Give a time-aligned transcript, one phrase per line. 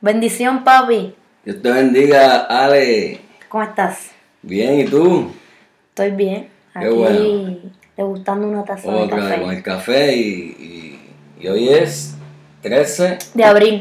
[0.00, 1.14] Bendición, papi.
[1.44, 3.20] Dios te bendiga, Ale.
[3.48, 4.10] ¿Cómo estás?
[4.42, 5.32] Bien, ¿y tú?
[5.90, 6.48] Estoy bien.
[6.72, 7.58] Qué Aquí bueno.
[7.96, 9.42] degustando una taza de Otra vez café.
[9.42, 10.20] con el café y,
[11.40, 12.14] y, y hoy es
[12.62, 13.80] 13 De abril.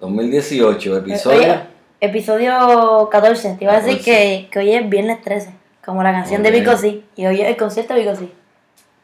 [0.00, 1.38] 2018, episodio.
[1.38, 1.60] Oye,
[2.00, 3.56] episodio 14.
[3.58, 4.04] Te iba a decir 14.
[4.04, 5.50] que, que hoy es viernes 13.
[5.84, 6.50] Como la canción de.
[6.52, 7.04] Vico sí.
[7.16, 8.30] Y hoy es el concierto de Vico sí.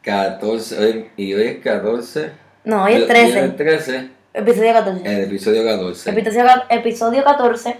[0.03, 2.31] 14, hoy- y hoy es 14.
[2.63, 3.49] No, hoy es Hoy 13.
[3.49, 5.01] 13, Episodio 14.
[5.13, 6.09] el episodio 14.
[6.11, 7.75] Episodio, episodio 14.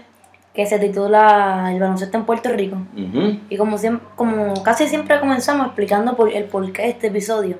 [0.54, 2.76] Que se titula El baloncesto en Puerto Rico.
[2.96, 3.38] Ujú.
[3.48, 7.58] Y como, siem- como casi siempre comenzamos explicando por, el porqué de este episodio.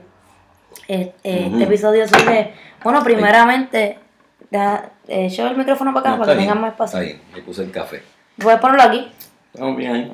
[0.88, 1.52] Eh, eh, Ujú.
[1.52, 3.98] Este episodio surge, bueno, primeramente,
[4.50, 6.98] deja, eh, echo el micrófono para acá No, para que tengan más espacio.
[6.98, 8.02] Está bien, le puse el café.
[8.38, 9.08] Voy a ponerlo aquí.
[9.55, 10.12] Estamos bien ahí.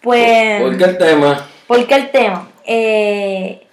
[0.00, 1.46] Pues, ¿Por qué el tema?
[1.66, 2.48] ¿por qué el tema?
[2.64, 3.66] Eh,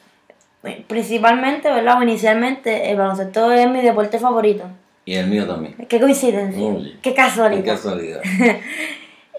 [0.88, 2.00] principalmente, ¿verdad?
[2.00, 4.66] O inicialmente, el baloncesto es mi deporte favorito.
[5.06, 5.76] Y el mío también.
[5.88, 6.62] Qué coincidencia,
[7.02, 8.22] qué Qué casualidad.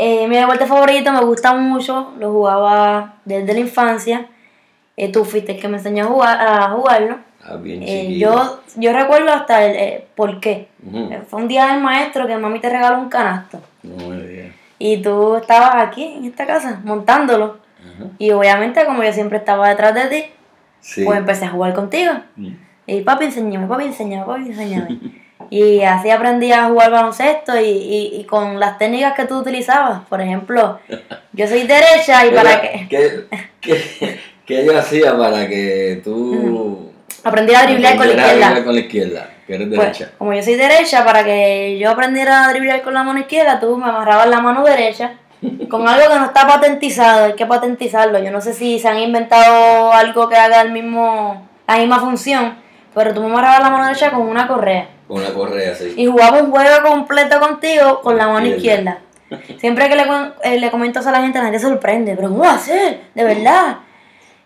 [0.00, 4.26] Eh, mi deporte favorito me gusta mucho, lo jugaba desde la infancia.
[4.96, 7.18] Eh, tú fuiste el que me enseñó a, jugar, a jugarlo.
[7.42, 10.68] Ah, bien Eh, yo, yo recuerdo hasta el eh, por qué.
[11.28, 13.60] Fue un día del maestro que mami te regaló un canasto.
[13.82, 14.54] Muy bien.
[14.78, 17.58] Y tú estabas aquí en esta casa montándolo.
[18.18, 20.24] Y obviamente, como yo siempre estaba detrás de ti,
[20.80, 21.04] Sí.
[21.04, 22.12] pues empecé a jugar contigo.
[22.36, 22.48] Mm.
[22.86, 24.98] Y papi, enséñame, papi, enséñame, papi, enséñame.
[25.50, 30.00] y así aprendí a jugar baloncesto y, y, y con las técnicas que tú utilizabas.
[30.08, 30.78] Por ejemplo,
[31.32, 33.24] yo soy derecha y para que ¿Qué,
[33.60, 36.90] qué, qué yo hacía para que tú
[37.24, 38.64] aprendí a driblar con la izquierda.
[38.64, 39.30] con la izquierda?
[39.46, 40.10] Que eres Pues, derecha.
[40.18, 43.76] como yo soy derecha, para que yo aprendiera a driblar con la mano izquierda, tú
[43.78, 45.12] me amarrabas la mano derecha
[45.70, 48.18] con algo que no está patentizado, hay que patentizarlo.
[48.18, 52.56] Yo no sé si se han inventado algo que haga el mismo, la misma función,
[52.94, 54.88] pero tú me amarrabas la mano derecha con una correa.
[55.06, 55.94] Con la correa, sí.
[55.96, 58.98] Y jugaba un juego completo contigo con la mano Izquierda.
[59.30, 59.58] izquierda.
[59.60, 60.04] Siempre que le,
[60.42, 62.14] eh, le comento eso a la gente, la gente se sorprende.
[62.16, 63.02] Pero ¿cómo va a ser?
[63.14, 63.76] De verdad.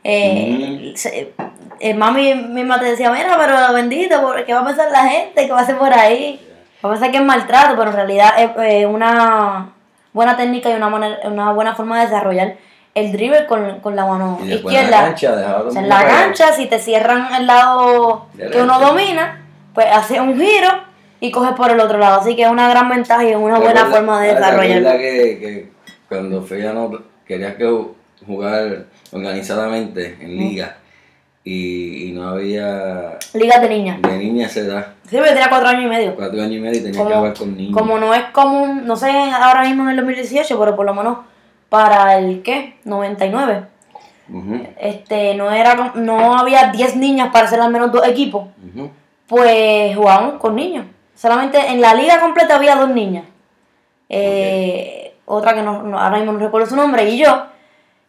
[0.05, 1.33] Eh, se-
[1.81, 5.47] eh, mami misma te decía, mira, pero bendito, ¿por ¿qué va a pensar la gente?
[5.47, 6.41] ¿Qué va a hacer por ahí?
[6.85, 9.73] Va a pensar que es maltrato, pero en realidad es eh, una
[10.13, 12.57] buena técnica y una, manera- una buena forma de desarrollar
[12.95, 15.45] el dribble con, con la mano Y después en la izquierda.
[15.47, 19.41] cancha O sea, en la cancha, si te cierran el lado que uno domina,
[19.75, 20.69] pues haces un giro
[21.21, 22.21] y coges por el otro lado.
[22.21, 24.45] Así que es una gran ventaja y es una ¿Te buena forma de ah, ¿te
[24.45, 24.99] acuerdas desarrollarlo.
[24.99, 25.73] que, que
[26.09, 26.91] cuando Feya no
[27.27, 27.93] querías que ju-
[28.27, 30.77] jugar organizadamente en liga
[31.45, 34.01] y, y no había Ligas de niñas.
[34.03, 36.15] de niña a esa edad, Sí, pero tenía cuatro años y medio.
[36.15, 37.77] cuatro años y medio y tenías que jugar con niños.
[37.79, 41.19] como no es común, no sé ahora mismo en el 2018, pero por lo menos
[41.69, 42.77] para el ¿qué?
[42.85, 43.65] 99.
[44.33, 48.47] Ujú, Este, no era no había 10 niñas para hacer al menos dos equipos.
[49.27, 50.87] pues jugábamos con niños.
[51.17, 53.25] Solamente en la liga completa había dos niñas.
[54.09, 57.47] Eh, Otra que no, no- ahora mismo no recuerdo su nombre, y yo.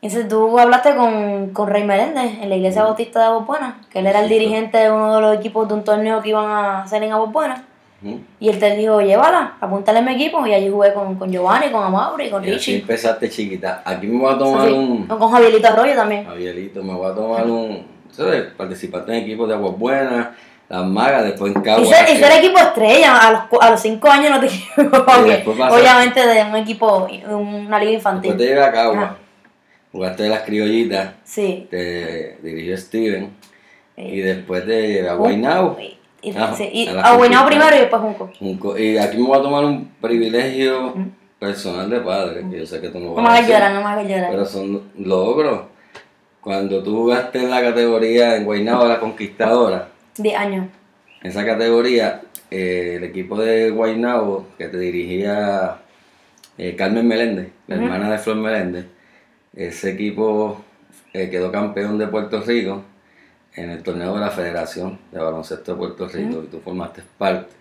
[0.04, 4.00] Entonces tú hablaste con, con Rey Meléndez en la iglesia bautista de Aguas Buenas, que
[4.00, 6.46] él era el Sí, dirigente de uno de los equipos de un torneo que iban
[6.46, 7.62] a hacer en Aguas Buenas.
[8.38, 10.46] Y él te dijo, llévala, apúntale a mi equipo.
[10.46, 12.76] Y allí jugué con, con Giovanni, con Amaury, con Y así Richie.
[12.82, 13.82] empezaste chiquita.
[13.86, 15.08] Aquí me voy a tomar Sí, un...
[15.08, 16.26] Con Javierito Arroyo también.
[16.26, 17.88] Javierito, me voy a tomar un.
[18.12, 18.44] ¿Sabes?
[18.58, 20.28] Participaste en equipos de Aguas Buenas,
[20.68, 24.10] Las Magas, después en Y ser, y ser equipo estrella, a los, a los cinco
[24.10, 24.48] años no te
[25.06, 28.38] pasaste- Obviamente de un equipo, una liga Después te infantil.
[28.38, 29.16] llevé a Caguas, Ajá.
[29.94, 31.68] Jugaste de las criollitas, Sí.
[31.72, 33.30] te dirigió Steven,
[33.96, 34.66] y después
[35.18, 35.78] Guaynabo.
[35.80, 37.48] Y, y, Ajá, sí, y a la a Guaynabo conquista.
[37.48, 38.32] primero y después Junco.
[38.40, 38.78] Junco.
[38.78, 40.94] Y aquí me voy a tomar un privilegio
[41.40, 43.82] personal de padre, que yo sé que tú no No vas me a llorar, no
[43.82, 44.32] me hagas llorar.
[44.32, 45.62] pero son logros.
[46.42, 50.66] Cuando tú jugaste en la categoría en Guaynabo, la conquistadora, 10 años.
[51.22, 52.22] En esa categoría,
[52.52, 55.78] eh, el equipo de Guaynabo, que te dirigía
[56.58, 57.86] eh, Carmen Meléndez, la Ujú.
[57.86, 58.86] hermana de Flor Meléndez,
[59.56, 60.64] ese equipo
[61.14, 62.84] eh, quedó campeón de Puerto Rico
[63.56, 67.54] en el torneo de la Federación de Baloncesto de Puerto Rico, y tú formaste parte.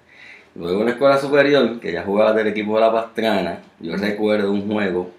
[0.54, 4.53] Luego en la escuela superior, que ya jugaba del equipo de la Pastrana, yo recuerdo
[4.53, 5.10] un juego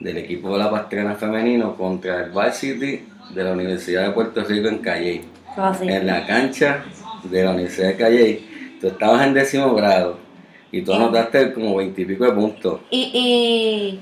[0.00, 4.68] del equipo de la Pastrana femenino contra el Varsity de la Universidad de Puerto Rico
[4.68, 5.24] en Calley
[5.54, 5.88] Fue así.
[5.88, 6.84] en la cancha
[7.22, 8.42] de la Universidad de Calle,
[8.80, 10.18] tú estabas en décimo grado
[10.70, 12.80] y tú anotaste como veintipico de puntos.
[12.90, 14.00] Y, y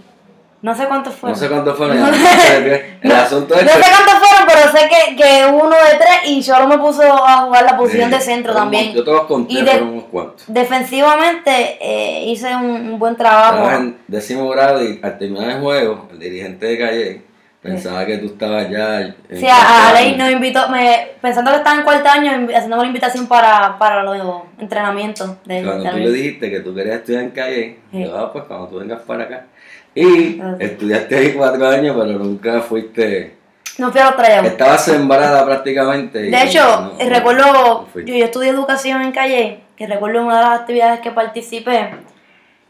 [0.63, 1.37] no sé cuántos fueron.
[1.39, 1.99] No sé cuántos fueron.
[3.03, 6.21] No, El asunto es no sé cuántos fueron, pero sé que, que uno de tres
[6.31, 8.93] y solo me puso a jugar la posición Sí, de centro también.
[8.93, 10.45] Yo te los conté, Y de- fueron unos cuantos.
[10.47, 13.71] Defensivamente eh, hice un, un buen trabajo.
[13.71, 17.23] en décimo grado y al terminar el juego, el dirigente de Calle
[17.63, 19.15] Pensaba que tú estabas ya.
[19.33, 20.25] Sí, a, a cuarto Ley año.
[20.25, 24.43] nos invitó, me, pensando que estaba en cuarto año, haciéndome la invitación para, para los
[24.59, 28.03] entrenamientos de, Cuando de tú le dijiste que tú querías estudiar en calle, Sí.
[28.05, 29.47] yo, ah, pues cuando tú vengas para acá.
[29.95, 30.65] Y Ah, sí.
[30.65, 33.37] estudiaste ahí cuatro años, pero nunca fuiste.
[33.79, 34.49] No fui a los tryouts.
[34.49, 36.19] Estabas sembrada prácticamente.
[36.19, 40.37] De hecho, no- eh, recuerdo, no yo, yo estudié educación en Calle, que recuerdo una
[40.37, 41.91] de las actividades que participé,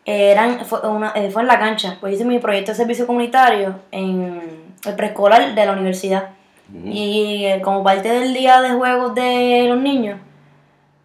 [0.05, 3.07] eh, eran, fue, una, eh, fue en la cancha, pues hice mi proyecto de servicio
[3.07, 4.41] comunitario en
[4.85, 6.31] el preescolar de la universidad.
[6.85, 10.19] Y como parte del día de juegos de los niños,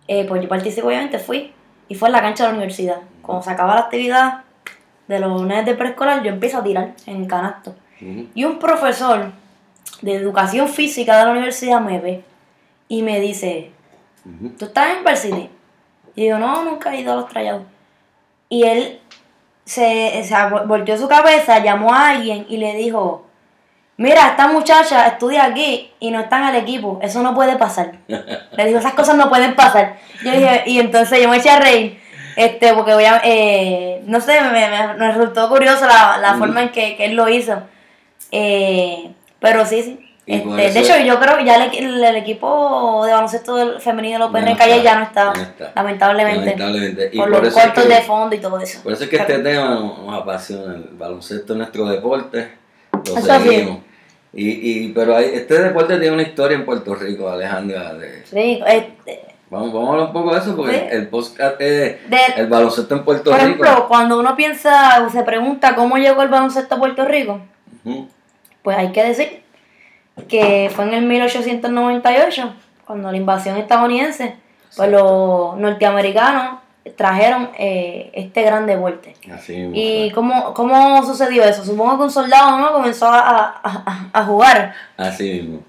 [0.07, 1.51] eh, pues yo participé, obviamente fui,
[1.89, 2.97] y fue en la cancha de la universidad.
[3.21, 4.41] Cuando se acaba la actividad
[5.07, 7.75] de los nenes de preescolar, yo empiezo a tirar en el canasto.
[8.36, 9.31] Y un profesor
[10.01, 12.24] de educación física de la universidad me ve
[12.88, 13.71] y me dice.
[14.59, 15.50] ¿tú estás en Varsity?
[16.15, 17.63] Y digo, no, nunca he ido a los trayados.
[18.50, 19.00] Y él
[19.65, 23.25] se, se vol- volteó su cabeza, llamó a alguien y le dijo,
[23.98, 27.94] mira, esta muchacha estudia aquí y no está en el equipo, eso no puede pasar.
[28.07, 29.98] Le dijo, esas cosas no pueden pasar.
[30.24, 32.00] Yo dije, y entonces yo me eché a reír,
[32.37, 36.39] este, porque voy a, eh, no sé, me, me- me resultó curioso la, la Mm.
[36.39, 37.61] forma en que, que él lo hizo.
[38.31, 40.03] Eh, pero sí, sí.
[40.25, 44.41] Este, de hecho, yo creo que ya el, el- equipo de baloncesto del femenino de
[44.41, 45.71] los no Calle ya no está, ya no está.
[45.73, 46.45] lamentablemente.
[46.45, 47.09] Lamentablemente.
[47.13, 48.83] Y por, por los eso es cortos que- de fondo y todo eso.
[48.83, 50.75] Por eso es que este tema nos, apasiona.
[50.75, 52.51] El baloncesto es nuestro deporte.
[52.91, 53.79] Lo Eso seguimos.
[54.33, 57.93] Y, y, pero hay, este deporte tiene una historia en Puerto Rico, Alejandra.
[57.93, 60.85] de- Sí, este, vamos, vamos a hablar un poco de eso porque Sí.
[60.91, 61.99] el podcast de-
[62.38, 63.63] el baloncesto en Puerto por Rico.
[63.63, 67.39] ejemplo, cuando uno piensa o se pregunta cómo llegó el baloncesto a Puerto Rico,
[68.61, 69.44] pues hay que decir
[70.27, 72.53] que fue en el 1898,
[72.85, 74.35] cuando la invasión estadounidense,
[74.75, 76.59] pues los norteamericanos
[76.95, 79.13] trajeron eh, este gran deporte.
[79.33, 79.69] Así.
[79.73, 81.63] ¿Y cómo, cómo sucedió eso?
[81.63, 82.71] Supongo que un soldado ¿no?
[82.73, 84.73] comenzó a- a- a jugar.
[84.95, 85.59] Así mismo.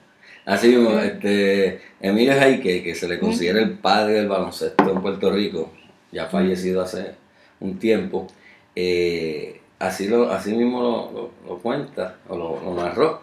[0.48, 5.30] Así mismo, este, Emilio Jaike, que se le considera el padre del baloncesto en Puerto
[5.30, 5.70] Rico,
[6.10, 7.12] ya fallecido hace
[7.60, 8.26] un tiempo,
[8.74, 13.20] eh, así, lo, así mismo lo, lo- lo cuenta, o lo, lo narró,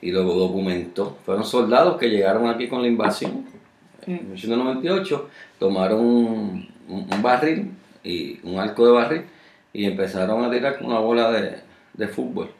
[0.00, 1.16] y lo documentó.
[1.26, 3.44] Fueron soldados que llegaron aquí con la invasión.
[4.06, 5.28] En 1898
[5.58, 7.72] tomaron un barril,
[8.04, 9.22] y un arco de barril,
[9.72, 11.56] y empezaron a tirar con una bola de,
[11.94, 12.50] de fútbol.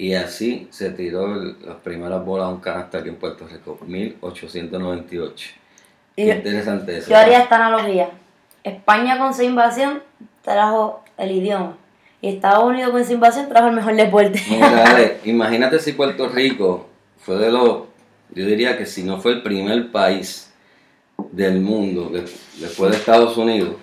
[0.00, 3.78] Y así se tiró el- las primeras bolas a un canasta aquí en Puerto Rico,
[3.86, 5.50] 1898.
[6.16, 7.10] Y Qué interesante eso.
[7.10, 8.08] Yo haría esta analogía.
[8.64, 10.02] España con su invasión
[10.42, 11.76] trajo el idioma.
[12.22, 14.40] Y Estados Unidos con su invasión trajo el mejor deporte.
[14.48, 16.86] Mira, Ale, imagínate si Puerto Rico
[17.18, 17.82] fue de los,
[18.34, 20.50] yo diría que si no fue el primer país
[21.30, 22.24] del mundo, de-
[22.58, 23.74] después de Estados Unidos,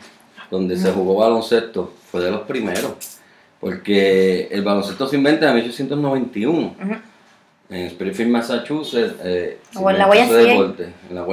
[0.50, 3.17] donde se jugó baloncesto, fue de los primeros.
[3.59, 6.57] Porque el baloncesto se inventa en 1891.
[6.57, 6.94] Ujú.
[7.69, 9.15] En Springfield, Massachusetts.
[9.24, 11.25] eh, O en la deporte, En la.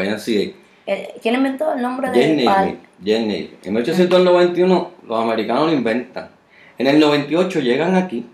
[0.86, 3.64] Eh, ¿Quién inventó el nombre de Jane Naismith.
[3.64, 6.28] En 1891 los americanos lo inventan.
[6.76, 8.26] En el 98 llegan aquí,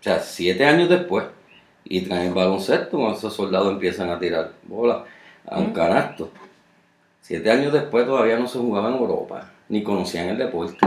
[0.00, 1.24] o sea, siete años después,
[1.84, 4.98] y traen el baloncesto cuando esos soldados empiezan a tirar bolas
[5.46, 6.30] a un canasto.
[7.22, 10.78] Siete años después todavía no se jugaba en Europa, ni conocían el deporte,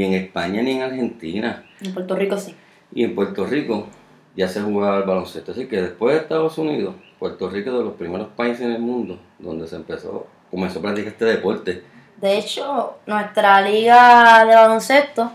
[0.00, 1.64] ni en España ni en Argentina.
[1.82, 2.54] En Puerto Rico sí.
[2.94, 3.86] Y en Puerto Rico
[4.34, 5.52] ya se jugaba el baloncesto.
[5.52, 8.80] Así que después de Estados Unidos, Puerto Rico es de los primeros países en el
[8.80, 11.82] mundo donde se empezó, comenzó a practicar este deporte.
[12.16, 15.30] De hecho, nuestra liga de baloncesto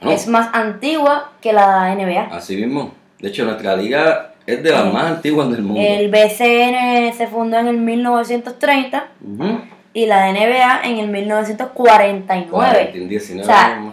[0.00, 0.10] ¿no?
[0.10, 2.34] es más antigua que la NBA.
[2.36, 2.92] Así mismo.
[3.20, 5.80] De hecho, nuestra liga es de las más antiguas del mundo.
[5.80, 9.60] El BCN se fundó en el 1930 Ujú.
[9.94, 12.50] y la NBA en el 1949.
[12.50, 13.92] 40, 19 O sea,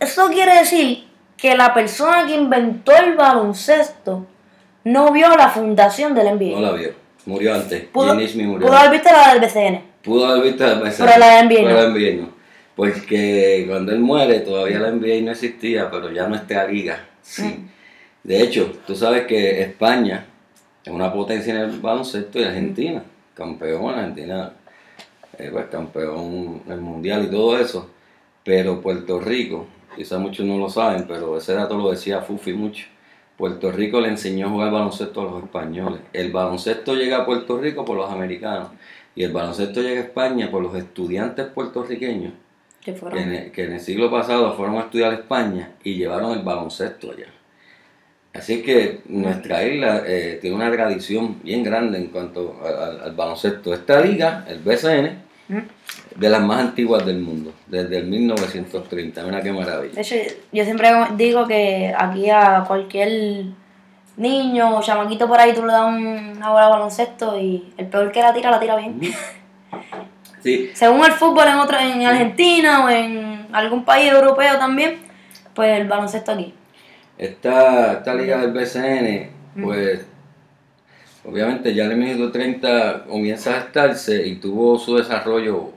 [0.00, 4.26] eso quiere decir que la persona que inventó el baloncesto
[4.84, 6.58] no vio la fundación del NBA.
[6.58, 6.92] No la vio.
[7.26, 7.82] Murió antes.
[7.84, 9.82] Pudo, murió pudo haber visto la del BCN.
[10.02, 11.06] Pudo haber visto la mesa.
[11.06, 11.66] Pero la NBA no.
[11.66, 12.40] Pero la NBA no.
[12.74, 17.42] Porque cuando él muere todavía la NBA no existía, pero ya nuestra liga sí.
[17.42, 17.68] Mm.
[18.22, 20.26] De hecho, tú sabes que España
[20.84, 23.02] es una potencia en el baloncesto y Argentina,
[23.34, 24.52] campeón, Argentina,
[25.38, 27.88] eh, pues, campeón en el mundial y todo eso.
[28.44, 29.66] Pero Puerto Rico,
[29.96, 32.86] quizás muchos no lo saben, pero ese dato lo decía Fufi mucho.
[33.36, 36.00] Puerto Rico le enseñó a jugar baloncesto a los españoles.
[36.12, 38.68] El baloncesto llega a Puerto Rico por los americanos
[39.14, 42.32] y el baloncesto llega a España por los estudiantes puertorriqueños
[42.84, 46.32] Que en, el, que en el siglo pasado fueron a estudiar a España y llevaron
[46.32, 47.28] el baloncesto allá.
[48.32, 53.74] Así que nuestra isla eh, tiene una tradición bien grande en cuanto al, al baloncesto.
[53.74, 55.62] Esta liga, el BCN, Mm.
[56.16, 59.22] De las más antiguas del mundo, desde el 1930.
[59.24, 59.94] Mira qué maravilla.
[59.94, 60.16] De hecho,
[60.52, 63.44] yo siempre digo que aquí a cualquier
[64.16, 67.86] niño o chamaquito por ahí, tú le das un- una bola de baloncesto y el
[67.86, 69.00] peor que la tira, la tira bien.
[70.42, 74.98] Sí, Según el fútbol en otro, en Argentina o en algún país europeo también,
[75.54, 76.54] pues el baloncesto aquí.
[77.18, 79.30] esta, esta liga del BCN,
[79.62, 80.06] pues
[81.26, 85.72] obviamente ya en el minuto 30 comienza a estarse y tuvo su desarrollo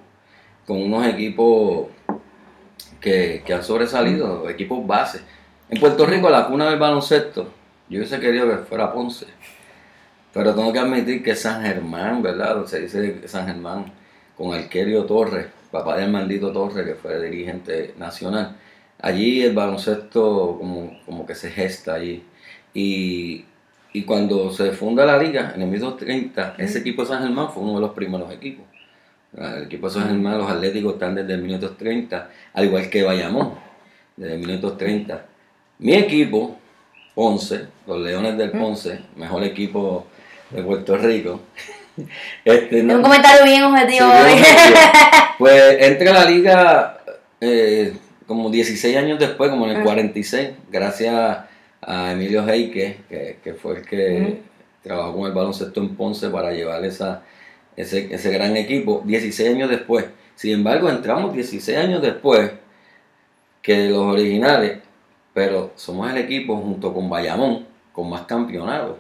[0.65, 1.88] con unos equipos
[3.00, 5.22] que, que han sobresalido, equipos base.
[5.70, 7.48] En Puerto Rico, la cuna del baloncesto,
[7.89, 9.27] yo hubiese querido que fuera Ponce.
[10.34, 12.65] Pero tengo que admitir que San Germán, ¿verdad?
[12.65, 13.86] Se dice San Germán,
[14.36, 18.55] con Alquerio Torres, papá de Armandito Torres, que fue dirigente nacional.
[19.00, 22.24] Allí el baloncesto como, como que se gesta allí.
[22.74, 23.46] Y,
[23.93, 27.62] y cuando se funda la liga, en el 1930, ese equipo de San Germán fue
[27.62, 28.65] uno de los primeros equipos.
[29.38, 33.54] El equipo de San Germán, los atléticos están desde 1930, al igual que Bayamón,
[34.16, 35.25] desde 1930.
[35.80, 36.56] Mi equipo,
[37.16, 40.06] Ponce, los Leones del Ponce, mejor equipo
[40.52, 41.42] de Puerto Rico.
[42.44, 44.08] Este, Es no- un comentario bien objetivo.
[44.28, 44.44] Sí,
[45.38, 46.98] pues entra a la liga
[47.40, 47.94] eh,
[48.25, 51.13] como 16 años después, como en el 46, gracias
[51.82, 54.40] a Emilio Heike, que, que fue el que
[54.82, 57.22] trabajó con el baloncesto en Ponce para llevar esa,
[57.75, 60.06] ese, ese gran equipo, 16 años después.
[60.36, 62.51] Sin embargo, entramos 16 años después
[63.62, 64.80] que los originales,
[65.34, 68.98] pero somos el equipo junto con Bayamón con más campeonatos.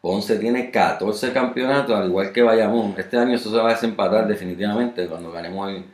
[0.00, 2.94] Ponce tiene 14 campeonatos, al igual que Bayamón.
[2.98, 5.84] Este año eso se va a desempatar definitivamente cuando ganemos el,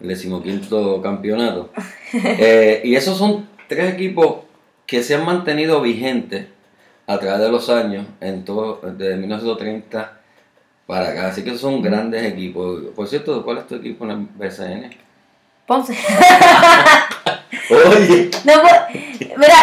[0.00, 1.70] el decimoquinto campeonato.
[2.14, 4.38] Eh, y esos son tres equipos
[4.86, 6.46] que se han mantenido vigentes
[7.06, 10.17] a través de los años, en todo, desde 1930
[10.88, 11.28] para acá.
[11.28, 12.82] Así que son grandes equipos.
[12.96, 14.90] Por cierto, ¿cuál es tu equipo en el BCN?
[15.66, 15.92] Ponce.
[17.70, 18.30] Oye.
[18.44, 18.74] No, pues,
[19.36, 19.54] mira,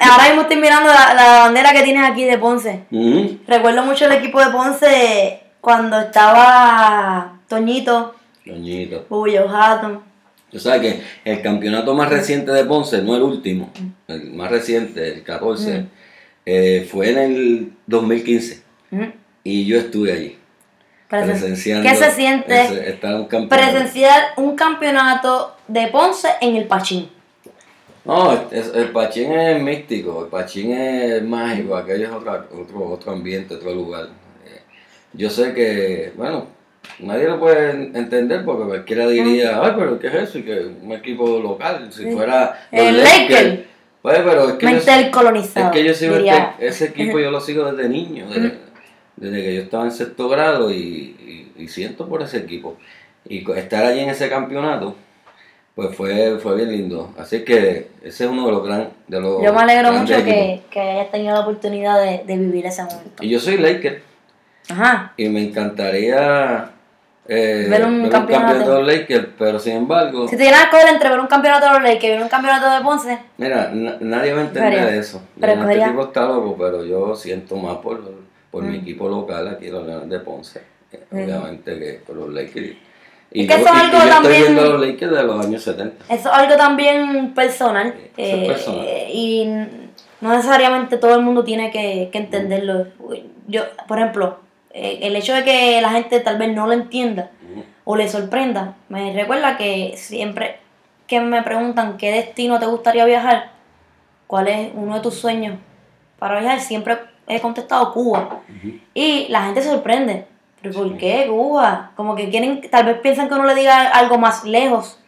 [0.00, 2.80] ahora mismo estoy mirando la, la bandera que tienes aquí de Ponce.
[2.90, 3.38] Ujú.
[3.46, 9.06] Recuerdo mucho el equipo de Ponce cuando estaba Toñito, Doñito.
[9.08, 10.02] Bullo Hatton.
[10.50, 13.70] Tú sabes que el campeonato más reciente de Ponce, no el último,
[14.08, 15.84] el más reciente, el 14,
[16.46, 19.04] eh, fue en el 2015 Ujú.
[19.44, 20.37] y yo estuve allí.
[21.08, 26.66] Presen- presenciando ¿Qué se siente ese- estar un presenciar un campeonato de Ponce en el
[26.66, 27.08] Pachín?
[28.04, 33.12] No, es- el Pachín es místico, el Pachín es mágico, aquello es otra- otro, otro
[33.12, 34.08] ambiente, otro lugar.
[34.46, 34.60] Eh,
[35.14, 36.46] Yo sé que, bueno,
[37.00, 40.38] nadie lo puede en- entender porque cualquiera diría, ay, pero ¿qué es eso?
[40.38, 43.60] Y que un equipo local, si fuera El Lakers.
[44.00, 44.80] Pues, pero es que yo-.
[45.66, 46.16] Es que yo sigo
[46.56, 48.58] este- ese equipo yo lo sigo desde niño, desde,
[49.20, 52.76] desde que yo estaba en sexto grado y, y- y siento por ese equipo.
[53.28, 54.94] Y estar allí en ese campeonato,
[55.74, 57.12] pues fue, fue bien lindo.
[57.18, 60.24] Así que ese es uno de los gran, de los Yo me alegro grandes mucho
[60.24, 63.22] que, que hayas tenido la oportunidad de, de vivir ese momento.
[63.22, 64.02] Y yo soy Laker
[64.70, 65.12] Ajá.
[65.16, 66.70] y me encantaría
[67.28, 68.58] eh, Ver un campeonato.
[68.58, 71.66] de los Lakers, pero sin embargo, Si te dieran a escoger entre ver un campeonato
[71.66, 74.94] de los Lakers y ver un campeonato de Ponce, mira, na- nadie va a entender
[74.94, 75.20] eso.
[75.38, 78.02] Pero este equipo está loco, pero yo siento más por,
[78.50, 78.70] por Mm.
[78.70, 80.62] mi equipo local aquí, los Leones de Ponce.
[80.92, 82.76] Eh, Obviamente que por los Lakers.
[83.30, 85.22] Y Es que yo, eso es algo yo también- estoy viendo a los Lakers de
[85.22, 86.04] los años 70.
[86.14, 87.94] eso es algo también personal.
[88.16, 88.84] Es eh, personal.
[88.86, 89.44] eh, y
[90.22, 92.86] no necesariamente todo el mundo tiene que, que entenderlo.
[93.48, 94.38] Yo, por ejemplo,
[94.72, 97.30] eh, el hecho de que la gente tal vez no lo entienda
[97.84, 100.56] o le sorprenda, me recuerda que siempre
[101.06, 103.50] que me preguntan qué destino te gustaría viajar,
[104.26, 105.56] cuál es uno de tus sueños
[106.18, 108.40] para viajar, siempre he contestado Cuba.
[108.94, 110.26] Y la gente se sorprende.
[110.60, 111.92] ¿Pero por qué Cuba?
[111.94, 114.98] Como que quieren, tal vez piensan que uno le diga algo más lejos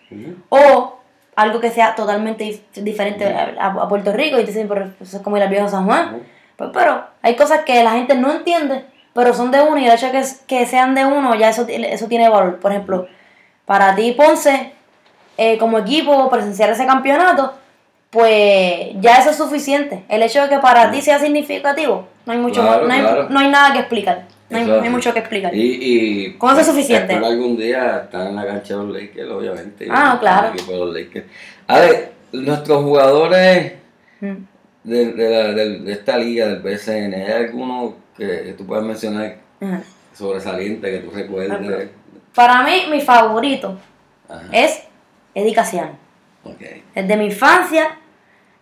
[0.48, 0.98] o
[1.36, 5.16] algo que sea totalmente dif- diferente a, a Puerto Rico y te dicen, pero eso
[5.16, 6.22] es como ir al viejo San Juan.
[6.56, 8.84] Pues, pero hay cosas que la gente no entiende,
[9.14, 11.64] pero son de uno y el hecho de que, que sean de uno, ya eso,
[11.66, 12.60] tiene- eso tiene valor.
[12.60, 13.06] Por ejemplo,
[13.64, 14.72] para ti, Ponce,
[15.36, 17.54] eh, como equipo, presenciar ese campeonato,
[18.10, 20.04] pues ya eso es suficiente.
[20.08, 23.28] El hecho de que para ti sea significativo, no hay, mucho, Claro, no hay, claro.
[23.28, 24.26] no hay nada que explicar.
[24.48, 25.54] No hay, no hay mucho que explicar.
[25.54, 27.12] Y, y Con eso es suficiente.
[27.12, 29.86] espero algún día estar en la cancha de los Lakers, obviamente.
[29.88, 30.52] Ah, claro.
[30.52, 31.26] de los Lakers.
[31.68, 33.74] A ver, nuestros jugadores
[34.20, 34.34] Mm.
[34.84, 39.36] de, de, la- de- esta liga, del BCN, ¿hay alguno que, tú puedas mencionar
[40.12, 41.88] sobresaliente que tú recuerdes?
[42.34, 43.78] Para mí, mi favorito
[44.28, 44.82] Ajá, es
[45.34, 45.54] Eddie.
[46.44, 46.60] Ok.
[46.94, 47.98] Desde mi infancia,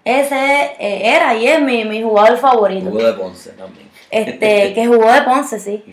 [0.04, 0.36] ese
[0.78, 2.90] eh, era y es mi, mi jugador favorito.
[2.90, 3.88] Jugó de Ponce también.
[4.10, 5.84] Este, que jugó de Ponce, sí.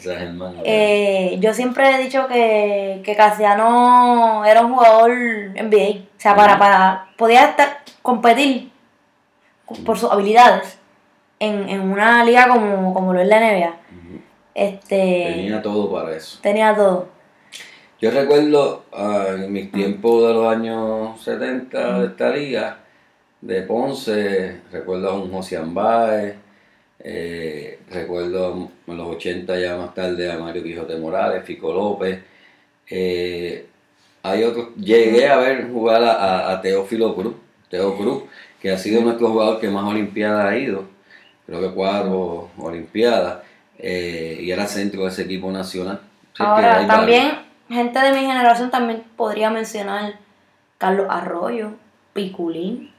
[0.64, 6.04] Eh, yo siempre he dicho que, que Casiano era un jugador NBA.
[6.18, 8.72] O sea, para, para podía estar, competir
[9.86, 10.78] por sus habilidades
[11.40, 13.76] en, en una liga como, como lo es la NBA.
[14.54, 16.40] Este, Tenía todo para eso.
[16.42, 17.10] tenía todo.
[18.02, 22.80] Yo recuerdo ah, en mis tiempos de los años 70 de esta liga,
[23.42, 26.36] de Ponce, recuerdo a un José Ambaez,
[27.00, 32.20] eh, recuerdo en los 80 ya más tarde a Mario Quijote Morales, Fico López.
[32.90, 33.68] eh,
[34.24, 37.36] hay otros, llegué a ver jugar a, a- a Teófilo Cruz,
[37.70, 38.24] Teo Cruz,
[38.62, 40.86] que ha sido nuestro jugador que más Olimpiadas ha ido,
[41.46, 43.44] creo que cuatro Olimpiadas,
[43.80, 46.02] eh, y era centro de ese equipo nacional.
[46.34, 47.24] Así Ahora, también,
[47.70, 50.14] gente de mi generación también podría mencionar
[50.78, 51.72] Carlos Arroyo,
[52.14, 52.92] Piculín,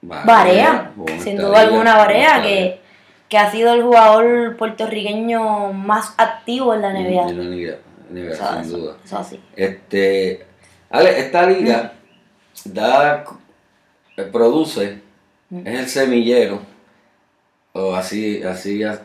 [0.00, 0.90] Bueno,
[1.22, 2.80] sin duda alguna esta que,
[3.28, 6.92] que ha sido el jugador puertorriqueño más activo en la.
[6.92, 7.28] NBA.
[7.28, 7.76] En la NBA,
[8.34, 8.96] sin eso, duda.
[9.04, 9.40] eso así.
[9.56, 10.46] Este,
[10.90, 11.92] Ale, esta liga
[12.64, 13.24] da,
[14.16, 15.00] eh, produce,
[15.50, 15.66] Mm.
[15.66, 16.60] es el semillero,
[17.74, 18.98] o así, así ha, eh,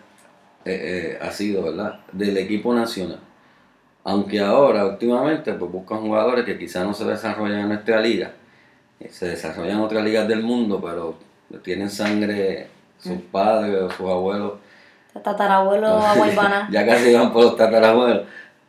[0.65, 1.99] eh, ha sido, ¿verdad?
[2.13, 3.19] Del equipo nacional.
[4.07, 8.31] Aunque ahora, últimamente, pues buscan jugadores que quizás no se desarrollan en nuestra liga,
[9.01, 11.17] eh, se desarrollan en otras ligas del mundo, pero
[11.61, 13.31] tienen sangre sus Mm.
[13.31, 14.53] padres o sus abuelos
[15.21, 16.69] Tatarabuelo Aguaybana.
[16.71, 18.23] ya casi van por los tatarabuelos.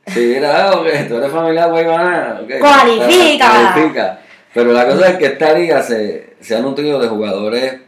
[0.08, 2.50] Si mira, ah, ok, tú eres familiar Guaybana, ok.
[2.58, 3.50] Cualifica.
[3.72, 4.18] Cualifica.
[4.54, 7.80] Pero la cosa es que esta liga se, se ha nutrido de jugadores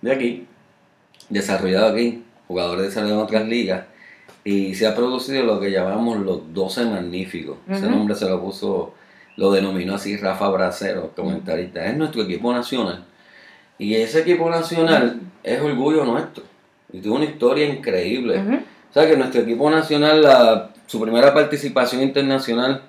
[0.00, 0.46] de aquí,
[1.28, 3.84] desarrollados aquí, jugadores desarrollados en otras ligas,
[4.44, 7.58] y se ha producido lo que llamamos los 12 magníficos.
[7.68, 8.94] Ese nombre se lo puso,
[9.36, 11.84] lo denominó así Rafa Bracero, comentarista.
[11.86, 13.04] Es nuestro equipo nacional.
[13.78, 16.44] Y ese equipo nacional es orgullo nuestro.
[16.92, 18.38] Y tuvo una historia increíble.
[18.40, 18.54] Ujú.
[18.56, 22.82] O sea que nuestro equipo nacional, la- su primera participación internacional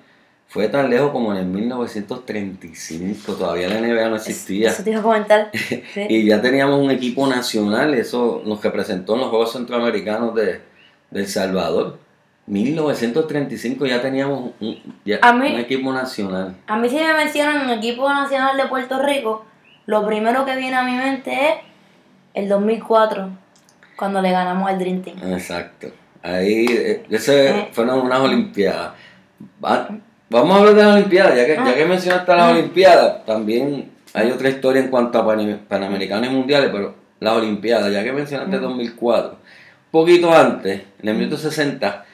[0.48, 3.34] fue tan lejos como en el 1935.
[3.34, 4.70] Todavía la NBA no existía.
[4.70, 5.50] Eso te iba a comentar.
[5.94, 6.06] Sí.
[6.08, 10.60] Y ya teníamos un equipo nacional, eso nos representó en los Juegos Centroamericanos de,
[11.12, 11.98] de El Salvador.
[12.46, 16.56] 1935 ya teníamos un, ya- mí- un equipo nacional.
[16.66, 19.44] A mí si me mencionan el equipo nacional de Puerto Rico,
[19.86, 21.54] lo primero que viene a mi mente es
[22.34, 23.28] el 2004,
[23.96, 25.16] cuando le ganamos al Dream Team.
[25.32, 25.88] Exacto.
[26.22, 27.68] Ahí, eh, ese Eh.
[27.72, 28.92] fueron unas Olimpiadas.
[29.64, 29.88] Va-
[30.30, 32.50] vamos a hablar de las Olimpiadas, ya que, ya que mencionaste las Ah.
[32.52, 37.92] Olimpiadas, también hay otra historia en cuanto a Pan- Panamericanos y Mundiales, pero las Olimpiadas,
[37.92, 39.38] ya que mencionaste 2004,
[39.92, 42.04] poquito antes, en el minuto 60,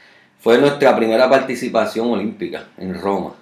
[0.41, 3.33] fue nuestra primera participación olímpica en Roma.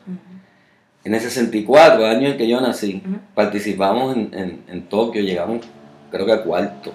[1.05, 3.03] En el 64, el año en que yo nací,
[3.35, 5.67] participamos en, en, en Tokio, llegamos
[6.11, 6.93] creo que a cuarto.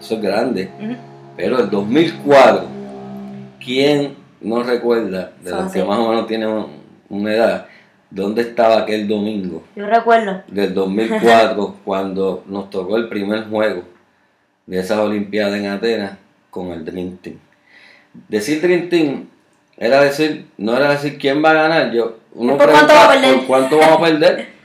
[0.00, 0.70] Eso es grande.
[0.80, 0.94] Ujú.
[1.36, 2.66] Pero el 2004,
[3.64, 5.86] ¿quién no recuerda, de los que Sí.
[5.86, 6.66] más o menos tienen un-
[7.10, 7.66] una edad,
[8.10, 10.42] dónde estaba aquel domingo Yo recuerdo.
[10.48, 13.82] del 2004 cuando nos tocó el primer juego
[14.66, 16.12] de esas Olimpiadas en Atenas
[16.58, 17.36] con el Dream Team?
[18.28, 19.28] Decir Dream Team
[19.76, 23.12] era decir, no era decir quién va a ganar, yo uno ¿Por cuánto va a
[23.12, 23.36] perder?
[23.36, 24.48] ¿por cuánto vamos a perder?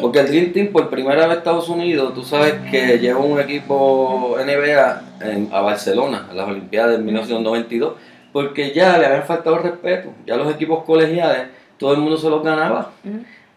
[0.00, 4.36] Porque el Dream Team por primera vez Estados Unidos, tú sabes que lleva un equipo
[4.38, 7.94] NBA en- a Barcelona, a las Olimpiadas de 1992,
[8.32, 12.42] porque ya le habían faltado respeto, ya los equipos colegiales, todo el mundo se los
[12.44, 12.92] ganaba.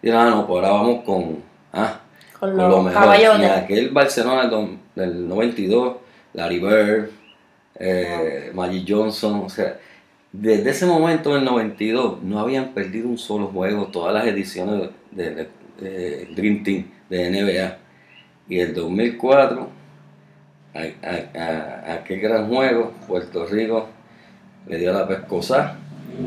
[0.02, 1.38] Y ah, no, pues ahora vamos con,
[1.74, 2.00] ah,
[2.40, 3.04] Con con los lo mejor.
[3.44, 5.98] Y aquel Barcelona del, del 92,
[6.34, 7.10] Larry Bird,
[7.80, 9.78] eh, Magic Johnson, o sea,
[10.32, 15.36] desde ese momento del 92 no habían perdido un solo juego todas las ediciones de,
[15.36, 15.48] de-
[15.80, 17.78] de Dream Team de NBA.
[18.48, 19.68] Y el 2004,
[20.74, 23.88] a, a- a- aquel gran juego, Puerto Rico
[24.68, 25.76] le dio la pescosa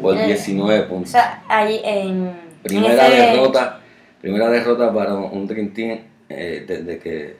[0.02, 1.10] por Eh, 19 O puntos.
[1.12, 2.30] sea, ahí en.
[2.62, 3.80] Primera en derrota,
[4.20, 5.98] primera derrota para un Dream Team
[6.30, 7.36] eh, desde que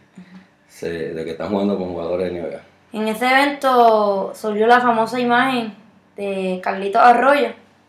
[0.68, 2.60] se, de que están jugando con jugadores de NBA.
[2.94, 5.74] En ese evento surgió la famosa imagen
[6.16, 7.48] de Carlito Arroyo,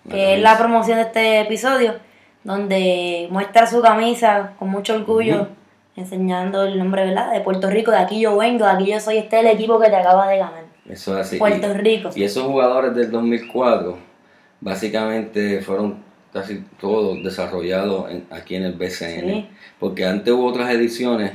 [0.09, 1.93] que es la promoción de este episodio,
[2.43, 5.47] donde muestra su camisa con mucho orgullo,
[5.95, 7.31] enseñando el nombre ¿verdad?
[7.31, 9.79] de Puerto Rico, de aquí yo vengo, de aquí yo soy, este es el equipo
[9.79, 10.63] que te acaba de ganar.
[10.89, 11.37] Eso es así.
[11.37, 12.09] Puerto Y- Rico.
[12.15, 13.97] Y esos jugadores del 2004
[14.61, 19.29] básicamente fueron casi todos desarrollados en- aquí en el BCN.
[19.33, 19.49] Sí.
[19.79, 21.31] Porque antes hubo otras ediciones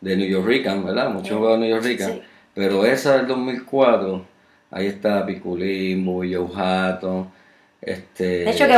[0.00, 1.08] de New York Rican, ¿verdad?
[1.10, 1.34] Muchos Sí.
[1.34, 2.12] jugadores de New York Rican.
[2.12, 2.22] Sí.
[2.54, 4.24] Pero esa del 2004,
[4.70, 7.28] ahí está Piculín, Bobillo Hatton,
[7.84, 8.74] este, De hecho que.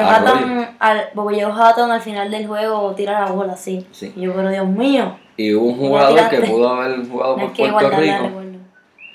[0.00, 3.86] Hatton al, Bobillo Hatton al final del juego tira la bola así.
[3.92, 4.12] Sí.
[4.16, 7.52] Y yo, pero Dios mío, Y hubo un ¿Cómo jugador que pudo haber jugado por
[7.52, 8.30] Puerto Rico.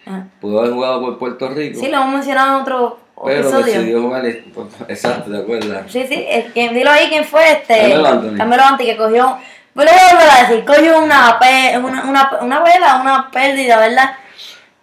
[0.06, 0.28] Ajá.
[0.40, 1.80] Pudo haber jugado por Puerto Rico.
[1.80, 3.66] Sí, lo hemos mencionado en otro pero episodio.
[3.66, 4.26] decidió jugar.
[4.88, 5.92] Exacto, ¿te acuerdas?
[5.92, 7.78] Sí, sí, que- dilo ahí quién fue este.
[7.78, 8.38] Carmelo Anthony.
[8.38, 9.38] Carmelo Anthony, que cogió.
[9.80, 11.40] Voy a volver a decir, coño, una,
[11.80, 14.12] una, una, una vela, una pérdida, ¿verdad?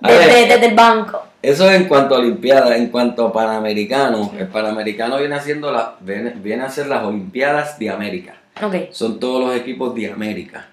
[0.01, 0.21] Ver.
[0.21, 1.23] Desde, desde el banco.
[1.43, 6.31] Eso en cuanto a Olimpiadas, en cuanto a Panamericanos, el Panamericano viene haciendo la, viene,
[6.37, 8.37] viene a ser las Olimpiadas de América.
[8.63, 8.91] Ok.
[8.91, 10.69] Son todos los equipos de América.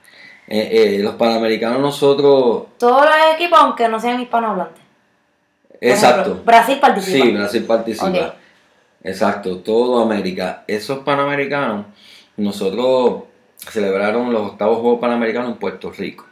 [0.48, 4.82] Eh, eh, los Panamericanos nosotros, Todos los equipos, aunque no sean hispanohablantes.
[5.82, 6.22] Exacto.
[6.22, 7.26] ejemplo, Brasil participa.
[7.26, 8.36] Sí, Brasil participa.
[9.04, 10.64] Exacto, todo América.
[10.66, 11.88] Esos Panamericanos,
[12.38, 13.33] nosotros
[13.70, 16.26] celebraron los octavos Juegos Panamericanos en Puerto Rico.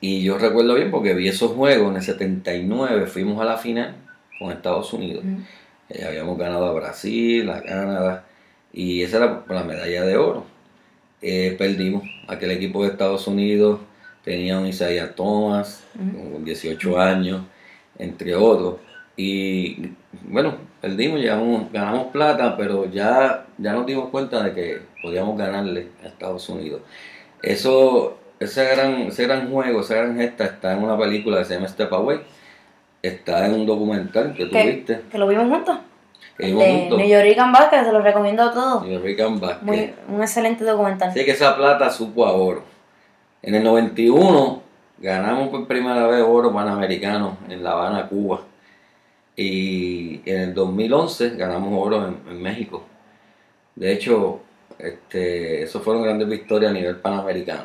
[0.00, 3.96] Y yo recuerdo bien porque vi esos juegos en el 79, fuimos a la final
[4.38, 5.24] con Estados Unidos.
[5.90, 8.24] Eh, habíamos ganado a Brasil, a Canadá,
[8.72, 10.44] y esa era la medalla de oro.
[11.20, 12.04] Eh, perdimos.
[12.28, 13.80] Aquel equipo de Estados Unidos
[14.24, 17.42] tenía un Isaiah Thomas, con 18 años,
[17.98, 18.76] entre otros.
[19.16, 25.36] Y bueno, perdimos, llegamos, ganamos plata, pero ya, ya nos dimos cuenta de que podíamos
[25.38, 26.80] ganarle a Estados Unidos.
[27.42, 31.54] Eso, ese gran, ese gran juego, esa gran gesta está en una película que se
[31.54, 32.20] llama Step Away.
[33.02, 35.00] Está en un documental que tú Que, viste.
[35.10, 35.78] que lo vimos juntos.
[36.36, 36.98] Que El vimos de juntos.
[36.98, 38.86] New York Basket, se lo recomiendo a todos.
[38.86, 39.62] New York.
[39.62, 41.10] Muy, un excelente documental.
[41.10, 42.62] Así que esa plata supo a oro.
[43.42, 44.62] En el 91
[44.98, 48.40] ganamos por primera vez oro panamericano en La Habana, Cuba.
[49.36, 52.84] Y en el 2011 ganamos oro en, en México.
[53.80, 54.40] De hecho,
[54.78, 57.64] este, eso fueron grandes victorias a nivel panamericano.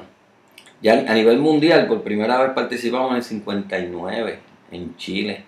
[0.82, 4.40] Ya a nivel mundial, por primera vez participamos en el 59
[4.72, 5.44] en Chile.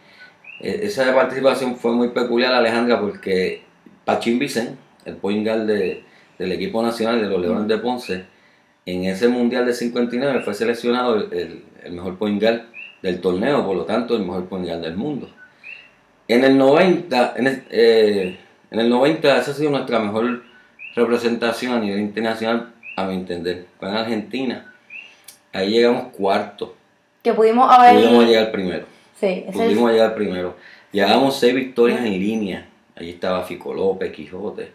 [0.59, 3.61] E- Esa participación fue muy peculiar, Alejandra, porque
[4.03, 6.03] Pachín Vicen, el point guard de-
[6.37, 8.25] del equipo nacional de los Leones de Ponce,
[8.85, 12.63] en ese mundial de 59 fue seleccionado el, el- mejor point guard
[13.01, 15.29] del torneo, por lo tanto, el mejor point guard del mundo.
[16.27, 18.37] En el 90, en el, eh,
[18.69, 20.43] en el 90 esa ha sido nuestra mejor
[20.97, 23.67] representación a nivel internacional, a mi entender.
[23.79, 24.73] Fue en Argentina.
[25.53, 26.75] Ahí llegamos cuarto.
[27.23, 27.95] Que pudimos haber.
[27.95, 28.85] Pudimos llegar primero.
[29.19, 30.55] Sí, ese es Pudimos llegar primero.
[30.91, 32.67] Llevamos seis victorias en línea.
[32.95, 34.71] Allí estaba Fico López, Quijote,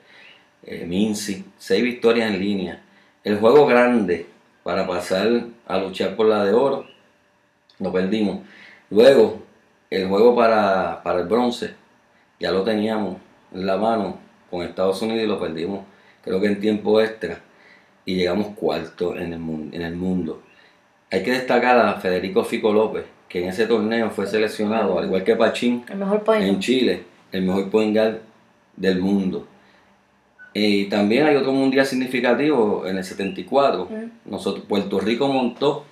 [0.65, 1.45] eh, Minci.
[1.59, 2.83] Seis victorias en línea.
[3.25, 4.27] El juego grande
[4.63, 6.87] para pasar a luchar por la de oro,
[7.79, 8.41] lo perdimos.
[8.91, 9.43] Luego,
[9.91, 11.75] el juego para, para el bronce,
[12.39, 13.17] ya lo teníamos
[13.53, 14.19] en la mano
[14.51, 15.85] con Estados Unidos y lo perdimos,
[16.23, 17.41] creo que en tiempo extra.
[18.05, 20.43] Y llegamos cuarto en el, mun- en el mundo.
[21.11, 25.23] Hay que destacar a Federico Fico López, que en ese torneo fue seleccionado, al igual
[25.25, 26.43] que Pachín, el mejor point.
[26.45, 28.19] en Chile, el mejor point guard
[28.77, 29.47] del mundo.
[30.55, 33.87] Y también hay otro mundial significativo en el 74.
[33.91, 34.31] Mm.
[34.31, 35.85] Nosotros, Puerto Rico montó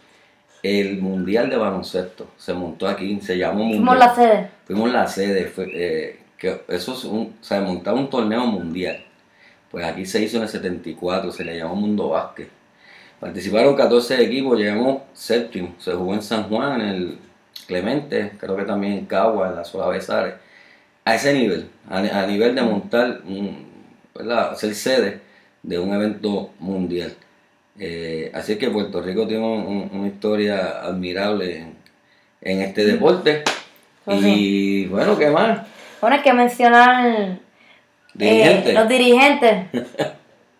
[0.62, 2.28] el mundial de baloncesto.
[2.36, 3.98] Se montó aquí, se llamó Fuimos mundial.
[3.98, 4.50] la sede.
[4.66, 9.02] Fuimos la sede, fue, eh, que eso es un, o sea, montar un torneo mundial.
[9.70, 12.48] Pues aquí se hizo en el 74, se le llamó Mundo Básquet.
[13.20, 15.74] Participaron 14 equipos, llegamos séptimo.
[15.78, 17.18] Se jugó en San Juan, en el
[17.66, 20.34] Clemente, creo que también en Cagua, en la Suavesares.
[21.04, 23.66] A ese nivel, a, a nivel de montar, un,
[24.14, 24.56] ¿verdad?
[24.56, 25.20] ser sede
[25.62, 27.12] de un evento mundial.
[27.78, 31.74] Eh, así que Puerto Rico tiene un- un- una historia admirable en,
[32.42, 33.44] en este deporte.
[34.04, 35.60] Pues Y bueno, ¿qué más?
[36.00, 37.38] Bueno, hay que mencionar
[38.18, 39.66] eh, los dirigentes.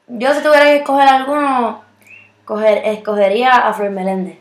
[0.08, 1.82] Yo si tuviera que escoger alguno,
[2.44, 4.38] coger, escogería a Fred Meléndez.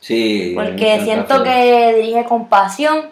[0.00, 0.52] Sí.
[0.54, 3.06] Porque siento que dirige con pasión,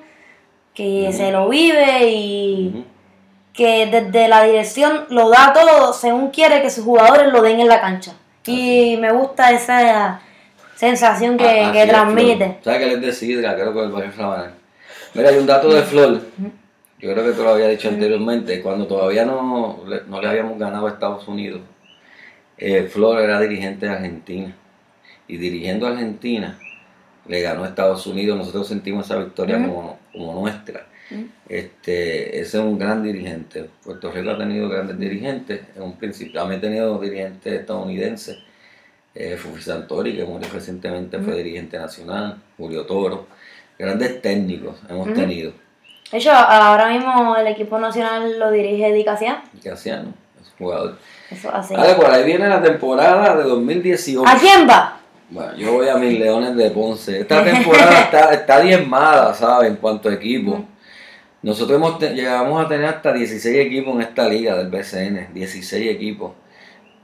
[0.72, 2.84] que se lo vive y
[3.52, 7.68] que desde la dirección lo da todo según quiere que sus jugadores lo den en
[7.68, 8.12] la cancha.
[8.46, 10.20] Y me gusta esa
[10.76, 12.58] sensación que, Ah, que transmite.
[12.62, 13.54] ¿Sabes que él es de Sidra?
[13.54, 14.12] Creo que el barrio.
[15.14, 16.20] Mira, hay un dato de Flor.
[16.98, 18.62] Yo creo que te lo había dicho anteriormente.
[18.62, 21.60] Cuando todavía no, le- no le habíamos ganado a Estados Unidos,
[22.58, 24.54] eh, Flor era dirigente de Argentina.
[25.28, 26.58] Y dirigiendo a Argentina,
[27.26, 28.38] le ganó a Estados Unidos.
[28.38, 30.86] Nosotros sentimos esa victoria como, como nuestra.
[31.48, 33.68] Este, ese es un gran dirigente.
[33.84, 35.60] Puerto Rico ha tenido grandes dirigentes.
[35.76, 38.38] En un principio, también ha tenido dirigentes estadounidenses.
[39.14, 42.36] Eh, Fufi Santori, que murió recientemente, fue dirigente nacional.
[42.56, 43.26] Julio Toro.
[43.78, 45.52] Grandes técnicos hemos tenido.
[46.12, 49.42] De hecho, ahora mismo el equipo nacional lo dirige Dicasia.
[49.62, 50.96] Casiano, es jugador.
[51.30, 51.74] Eso así.
[51.74, 54.28] Vale, por ahí viene la temporada de 2018.
[54.28, 54.96] ¿A quién va?
[55.28, 57.20] Bueno, yo voy a mis Leones de Ponce.
[57.20, 59.70] Esta temporada está, está diezmada, ¿sabes?
[59.70, 60.60] En cuanto a equipos.
[61.42, 65.34] Nosotros hemos llegamos a tener hasta 16 equipos en esta liga del BCN.
[65.34, 66.32] 16 equipos.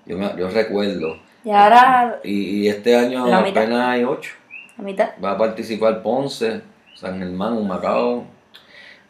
[0.07, 1.19] Yo, me- yo recuerdo.
[1.45, 3.62] Y ahora Y, y este año mitad.
[3.65, 4.31] apenas hay 8.
[4.79, 5.09] la mitad.
[5.23, 6.61] Va a participar Ponce,
[6.95, 8.25] San Germán, Humacao,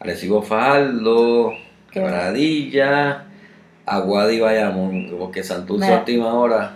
[0.03, 1.53] Arecibo bueno.
[1.91, 3.25] Quebradilla,
[3.85, 6.71] Aguada y Bayamón, porque Santurce a última hora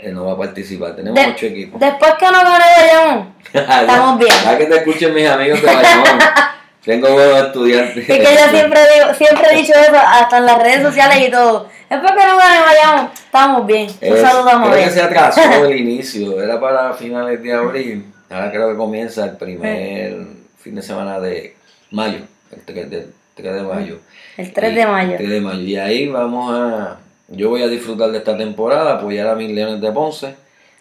[0.00, 0.96] eh, no va a participar.
[0.96, 1.80] Tenemos De- ocho equipos.
[1.80, 4.34] Después que no gane Bayamón, estamos bien.
[4.44, 6.18] Ya que te escuchen mis amigos de Bayamón.
[6.84, 8.08] Tengo buenos estudiantes.
[8.08, 11.30] Es que yo siempre digo, siempre he dicho eso, hasta en las redes sociales y
[11.30, 11.68] todo.
[11.90, 13.86] Después que no gane Bayamón, estamos bien.
[14.00, 14.84] Un Es- saludo a creo Mabel.
[14.84, 18.06] que se atrasó el inicio, era para finales de abril.
[18.30, 20.16] Ahora creo que comienza el primer
[20.58, 21.54] fin de semana de
[21.90, 22.20] mayo,
[22.52, 23.98] el 3 de, 3 de mayo.
[24.36, 25.16] El 3 Y- de mayo.
[25.16, 25.60] 3 de mayo.
[25.60, 26.98] Y ahí vamos a.
[27.28, 30.34] Yo voy a disfrutar de esta temporada, apoyar a mis Leones de Ponce.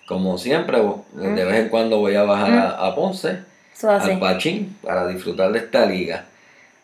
[0.07, 0.81] Como siempre,
[1.13, 3.39] de vez en cuando voy a bajar a, a Ponce,
[3.75, 6.25] Eso al Pachín, para disfrutar de esta liga.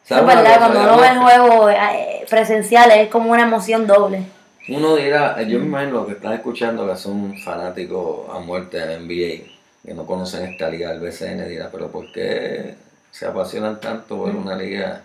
[0.08, 4.22] Es verdad, cuando uno ve el juego eh, presencial es como una emoción doble.
[4.70, 9.02] Uno dirá, yo me imagino los que están escuchando que son fanáticos a muerte del
[9.08, 9.44] NBA,
[9.84, 12.76] que no conocen esta liga del BCN, dirá, pero ¿por qué
[13.16, 15.02] se apasionan tanto por una liga?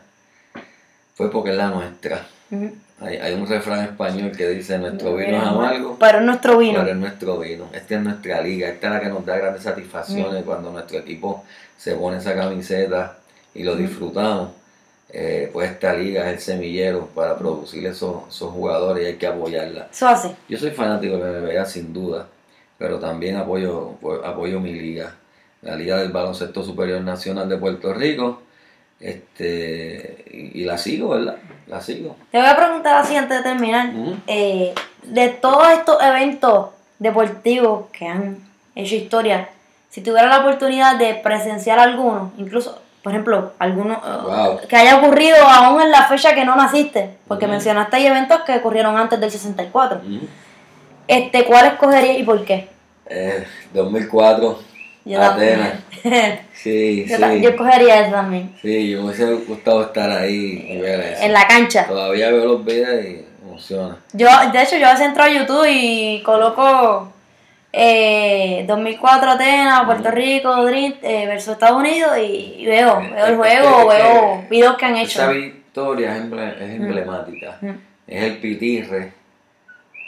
[1.15, 2.27] Fue porque es la nuestra.
[3.01, 6.81] Hay, hay un refrán español que dice, nuestro vino es amargo, Pero es nuestro vino.
[6.81, 7.67] pero es nuestro vino.
[7.73, 11.45] Esta es nuestra liga, esta es la que nos da grandes satisfacciones cuando nuestro equipo
[11.79, 13.17] se pone esa camiseta
[13.55, 14.51] y lo disfrutamos.
[15.13, 19.27] Eh, pues esta liga es el semillero para producir esos, esos jugadores y hay que
[19.29, 19.87] apoyarla.
[19.93, 20.35] Eso así.
[20.49, 22.27] Yo soy fanático de la NBA sin duda,
[22.77, 23.95] pero también apoyo,
[24.25, 25.15] apoyo mi liga,
[25.63, 28.43] la Liga del Baloncesto Superior Nacional de Puerto Rico,
[28.99, 31.37] este y, y la sigo, ¿verdad?
[31.67, 32.17] La sigo.
[32.31, 33.91] Te voy a preguntar así antes de terminar.
[34.27, 36.69] Eh, de todos estos eventos
[36.99, 38.39] deportivos que han
[38.75, 39.49] hecho historia,
[39.89, 45.37] si tuviera la oportunidad de presenciar alguno, incluso, por ejemplo, alguno eh, que haya ocurrido
[45.39, 49.31] aún en la fecha que no naciste, porque mencionaste hay eventos que ocurrieron antes del
[49.31, 49.99] 64.
[49.99, 50.27] Ujú.
[51.09, 52.69] Este, ¿cuál escogerías y por qué?
[53.07, 54.61] Eh, 2004,
[55.05, 55.73] Yo Atenas.
[56.03, 56.41] también.
[56.61, 57.41] Sí, yo, sí.
[57.41, 58.55] yo escogería eso también.
[58.61, 61.23] Sí, yo me hubiese gustado estar ahí y ver eso.
[61.23, 61.87] En la cancha.
[61.87, 63.97] Todavía veo los videos y emociona.
[64.13, 67.11] Yo, de hecho, yo a veces entro a YouTube y coloco
[67.73, 73.89] eh, 2004 Atenas, Puerto Rico, Dream eh, versus Estados Unidos y, veo, veo el juego,
[73.89, 75.23] veo videos que han hecho.
[75.23, 77.57] Esa victoria es, emble- es emblemática.
[77.63, 77.71] Mm.
[78.07, 79.13] Es el pitirre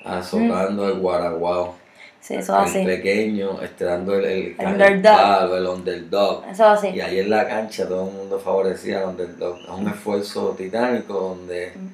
[0.05, 1.77] azotando el guaraguao.
[2.23, 2.87] Sí, eso es el así.
[2.87, 5.55] pequeño, dando el, el, El underdog.
[5.57, 6.45] el underdog.
[6.49, 7.01] Eso es Y así.
[7.01, 9.59] ahí en la cancha todo el mundo favorecía al underdog.
[9.61, 11.89] Es un esfuerzo titánico donde, Mm.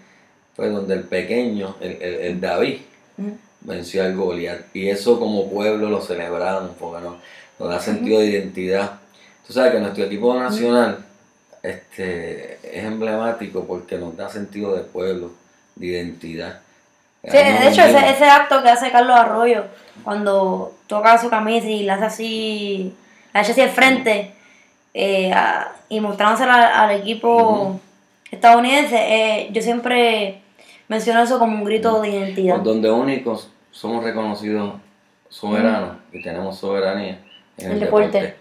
[0.54, 2.76] pues, donde el pequeño, el, el, el David,
[3.16, 3.30] Mm.
[3.62, 4.60] venció al Goliat.
[4.74, 7.16] Y eso como pueblo lo celebramos porque nos,
[7.58, 9.00] nos da sentido de identidad.
[9.46, 11.06] Tú sabes que nuestro equipo nacional
[11.62, 15.32] este, es emblemático porque nos da sentido de pueblo,
[15.74, 16.60] de identidad.
[17.24, 19.64] Sí, de hecho, ese, ese acto que hace Carlos Arroyo
[20.04, 22.94] cuando toca su camisa y la hace así,
[23.34, 24.32] la echa hacia el frente
[24.94, 27.80] eh, a- y mostrándosela al, al equipo
[28.30, 30.40] estadounidense, eh, yo siempre
[30.88, 32.54] menciono eso como un grito de identidad.
[32.56, 34.74] Por donde únicos somos reconocidos
[35.28, 37.18] soberanos y tenemos soberanía
[37.58, 38.20] en el, El deporte.
[38.20, 38.36] deporte.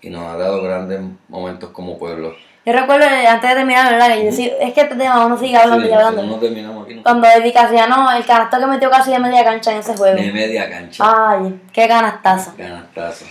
[0.00, 2.34] Y nos ha dado grandes momentos como pueblo.
[2.68, 4.08] Yo recuerdo, antes de terminar, ¿verdad?
[4.14, 6.22] Que yo sí- es que este tema uno sigue hablando Sí, y hablando.
[6.22, 6.94] no, terminamos aquí.
[6.96, 7.02] ¿no?
[7.02, 10.16] Cuando Eddie Casiano, el canasto que metió casi de media cancha en ese juego.
[10.20, 11.02] De media cancha.
[11.30, 12.52] Ay, qué canastazo.
[12.58, 13.24] Canastazo.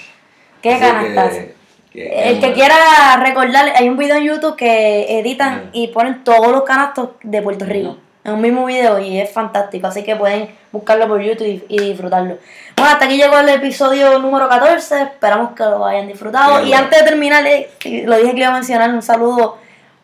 [0.59, 1.35] Qué Así canastazo.
[1.37, 1.55] que-
[1.93, 2.75] que- El que quiera
[3.21, 7.65] recordar, hay un video en YouTube que editan y ponen todos los canastos de Puerto
[7.65, 7.97] Rico
[8.27, 9.87] en un mismo video y es fantástico.
[9.87, 12.37] Así que pueden buscarlo por YouTube y, y disfrutarlo.
[12.75, 15.01] Bueno, hasta aquí llegó el episodio número 14.
[15.03, 16.63] Esperamos que lo hayan disfrutado.
[16.65, 17.69] Y antes de terminar, eh,
[18.05, 19.57] lo dije que iba a mencionar, un saludo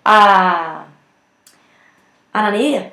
[0.06, 0.86] a,
[2.32, 2.92] a Nanidia.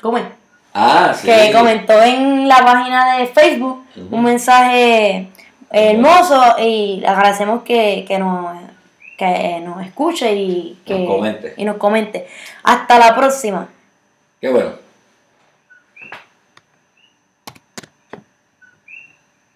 [0.00, 0.24] ¿Cómo es?
[0.72, 1.26] Ah, sí.
[1.26, 5.28] que comentó en la página de Facebook un mensaje
[5.70, 8.56] hermoso y le agradecemos que, que nos,
[9.16, 11.54] que nos escuche y que Nos comente.
[11.56, 12.28] y nos comente.
[12.64, 13.68] Hasta la próxima.
[14.40, 14.83] Qué bueno.